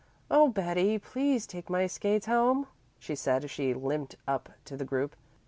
[0.31, 0.47] "Oh.
[0.47, 2.65] Betty, please take my skates home,"
[2.97, 5.15] she said as she limped up to the group.